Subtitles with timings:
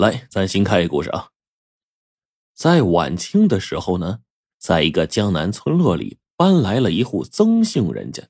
[0.00, 1.28] 来，咱新开一个故事啊。
[2.54, 4.20] 在晚清的时候呢，
[4.58, 8.22] 在一个江南村落里搬来了一户曾姓人家。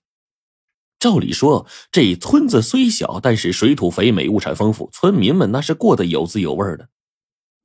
[0.98, 6.88] 照理说，这村子虽小，但是水土肥美，物产丰富，村民们那是过得有滋有味的。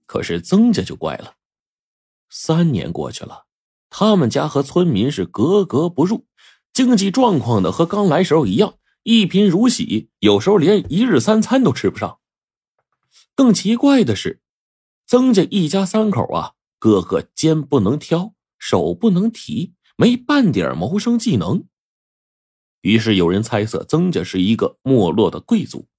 [0.06, 1.34] 可是曾家就怪了，
[2.30, 3.46] 三年过去了，
[3.90, 6.28] 他们家和村民是格格不入，
[6.72, 12.20] 经济状况呢和刚来时候一样，一贫如洗，有时候连一日三餐都吃不上。
[13.36, 14.40] 更奇怪的是，
[15.06, 21.68] 曾家一家三口啊，个个肩不能挑，手不能提，没半点谋生技能。
[22.80, 25.90] 于是有人猜测曾家是一个没落的贵族。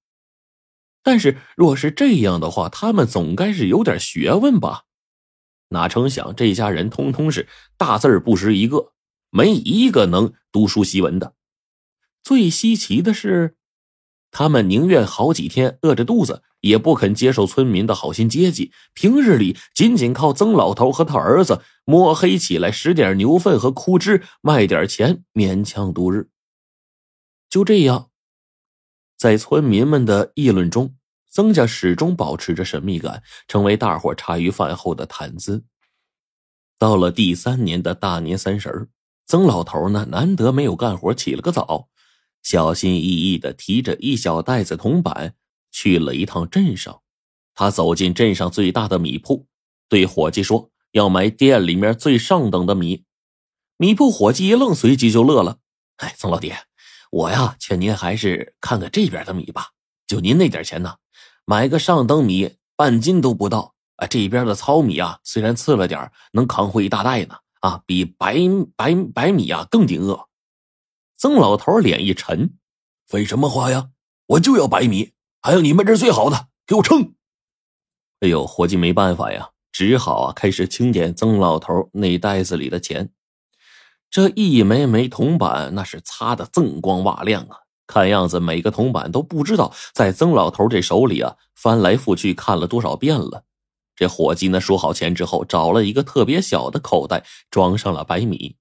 [1.03, 4.85] 但是若是这样的话，他们总该是有点学问吧？
[5.69, 7.47] 哪成想这家人通通是
[7.77, 8.93] 大字不识一个，
[9.29, 11.35] 没一个能读书习文的。
[12.23, 13.53] 最稀奇的是。
[14.31, 18.71] 他们宁愿好几天饿着肚子，也不肯接受村民的好心接济。
[18.93, 26.29] 平日里，仅仅靠曾老头和他儿子摸黑起来拾点牛粪和枯枝，卖点钱，勉强度日。
[27.49, 28.09] 就这样，
[29.17, 30.95] 在村民们的议论中，
[31.29, 35.63] 曾家始终保持着神秘感，成为大伙茶余饭后的谈资。
[36.77, 38.89] 到了第三年的大年三十
[39.25, 41.87] 曾老头呢，难得没有干活，起了个早。
[42.49, 45.35] 小心翼翼的提着一小袋子铜板
[45.69, 47.01] 去了一趟镇上，
[47.53, 49.47] 他走进镇上最大的米铺，
[49.89, 53.03] 对伙计说：“要买店里面最上等的米。”
[53.75, 55.57] 米铺伙计一愣，随即就乐了
[55.99, 56.57] ：“哎，曾老爹，
[57.11, 59.71] 我呀劝您还是看看这边的米吧。
[60.07, 60.95] 就您那点钱呢，
[61.43, 64.07] 买个上等米半斤都不到啊。
[64.07, 68.37] 这边的糙米啊，虽然次了点能扛回一大袋呢，啊，比白
[68.77, 70.25] 白白米啊更顶饿。”
[71.17, 72.57] 曾老头脸一沉
[73.09, 73.89] ：“废什么话呀！
[74.27, 77.15] 我就要白米，还有你们这最好的，给我称！”
[78.21, 83.11] 哎呦，伙计没办法呀，只好啊开始清点曾老头那袋子里的钱。
[84.11, 87.57] 这一枚枚铜板那是擦的锃光瓦亮啊，
[87.87, 93.43] 看样子每个铜板都不知道在曾老头这手里啊翻来覆去看了多少遍了。
[93.95, 98.55] 这伙计呢数好钱之后，找了一个特别小的口袋，装上了白米。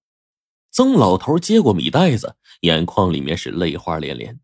[0.72, 4.40] 曾老头接过米袋子，眼眶里面是泪花连连。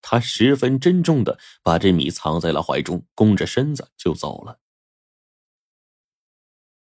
[0.00, 4.60] 他十分珍重的把这米藏在了怀中，弓着身子就走了。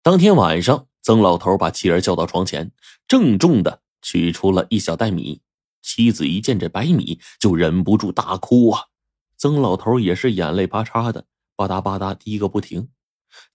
[0.04, 2.72] 当天晚上，曾老头把妻儿叫到床前，
[3.08, 5.42] 郑重的取出了一小袋米。
[5.82, 8.86] 妻子一见这白米，就忍不住大哭啊！
[9.38, 12.90] 曾老头也是眼泪巴叉的，吧嗒吧嗒滴个不停。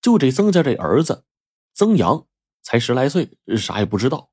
[0.00, 1.25] 就这曾家这儿子，
[1.75, 2.26] 曾阳
[2.62, 4.31] 才十来岁，啥也不知道。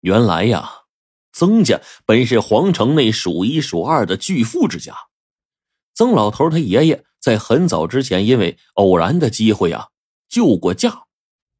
[0.00, 0.85] 原来呀，
[1.36, 4.94] 曾家本是皇城内数一数二的巨富之家。
[5.92, 9.88] 曾老头他爷爷在很早之前，因为偶然的机会啊，
[10.30, 11.02] 救过驾，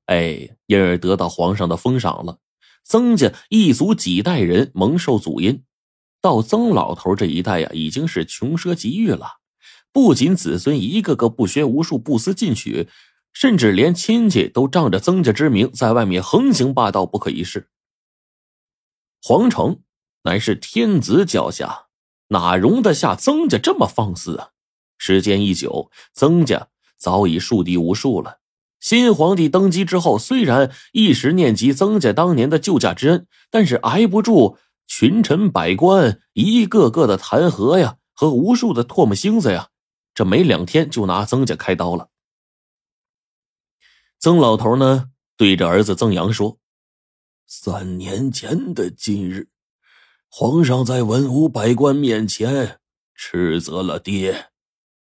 [0.07, 2.39] 哎，因而得到皇上的封赏了。
[2.85, 5.63] 曾家一族几代人蒙受祖荫，
[6.23, 9.27] 到曾老头这一代呀，已经是穷奢极欲了。
[9.93, 12.89] 不仅子孙一个个不学无术、不思进取，
[13.35, 17.69] 甚至连亲戚都仗着曾家之名在外面横行霸道，不可一世。
[19.29, 19.83] 皇城
[20.23, 21.87] 乃是天子脚下，
[22.29, 24.51] 哪容得下曾家这么放肆啊？
[24.99, 28.39] 时间一久，曾家早已树敌无数了。
[28.79, 39.71] 新皇帝登基之后，虽然一时念及曾家当年的救驾之恩，但是挨不住群臣百官一个个的弹劾呀，和无数的唾沫星子呀，
[40.15, 42.11] 这没两天就拿曾家开刀了。
[44.21, 46.61] 曾老头呢，对着儿子曾阳说。
[47.69, 49.49] 三年前的今日，
[50.28, 52.78] 皇上在文武百官面前
[53.16, 54.50] 斥责了爹，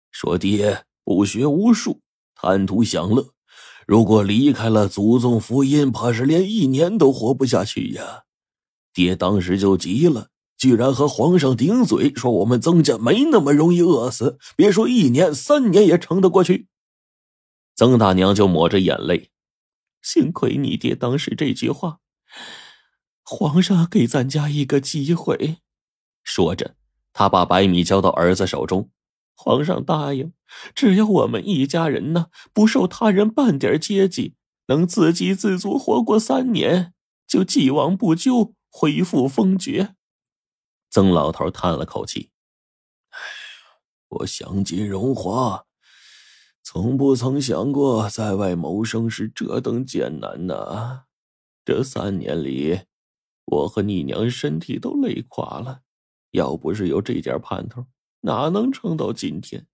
[0.09, 2.01] 说爹不学无术，
[2.33, 3.29] 贪图享乐，
[3.85, 8.23] 如果离开了祖宗福音，怕是连一年都活不下去呀。
[8.91, 16.67] 爹当时就急了，居然和皇上顶嘴，说我们曾家没那么容易饿死，别说一年，三年也撑得过去。
[17.75, 19.29] 曾大娘就抹着眼泪，
[20.01, 21.99] 幸亏你爹当时这句话。
[23.23, 25.57] 皇上给咱家一个机会，
[26.23, 26.75] 说着，
[27.11, 28.91] 他把白米交到儿子手中。
[29.37, 30.31] 皇上答应，
[30.73, 34.35] 只要我们一家人呢不受他人半点接济，
[34.67, 36.93] 能自给自足活过三年，
[37.27, 39.95] 就既往不咎，恢复封爵。
[40.89, 42.31] 曾老头叹了口气：“，
[44.07, 45.65] 我享尽荣华，
[46.63, 51.03] 从不曾想过在外谋生是这等艰难呢。”
[51.65, 52.79] 这三年里，
[53.45, 55.81] 我和你娘身体都累垮了，
[56.29, 57.87] 要不是有这点盼头，
[58.21, 59.65] 哪能撑到今天？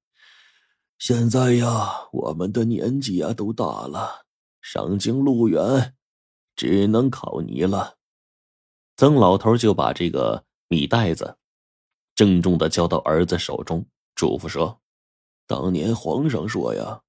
[0.98, 4.26] 现在呀，我们的年纪呀都大了，
[4.62, 5.96] 上京路远，
[6.56, 7.98] 只能靠你了。
[8.96, 11.38] 曾老头就把这个米袋子
[12.16, 13.86] 郑重的交到儿子手中，
[14.16, 14.80] 嘱咐说
[15.46, 17.02] ：“当年皇上说呀，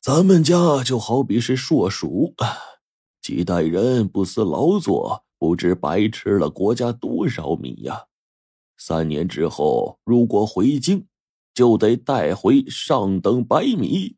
[0.00, 2.34] 咱们家就好比是硕鼠，
[3.24, 8.04] 几代人不思劳作，不知白吃了国家多少米呀。
[8.76, 11.06] 三年之后，如果回京。”
[11.54, 14.16] 就得带回上等白米，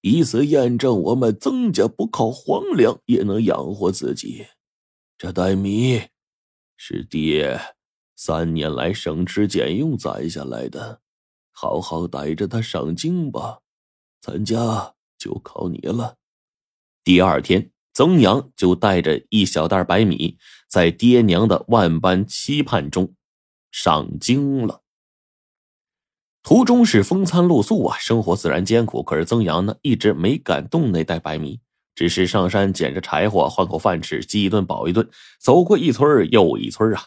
[0.00, 4.46] 以此验证我们曾家不靠皇粮也能养活自己。
[5.18, 6.00] 这袋米
[6.78, 7.60] 是爹
[8.16, 11.02] 三年来省吃俭用攒下来的，
[11.52, 13.60] 好好带着他上京吧。
[14.22, 16.16] 咱家就靠你了。
[17.04, 23.12] 第二天，曾阳就带着一小袋白米，在爹娘的万般期盼中
[23.72, 24.82] 上京了。
[26.44, 29.02] 途中是风餐露宿啊，生活自然艰苦。
[29.02, 31.58] 可是曾阳呢，一直没敢动那袋白米，
[31.96, 35.10] 只是上山捡着柴火换口饭吃，饥一顿饱一顿，
[35.40, 37.02] 走过一村又一村啊。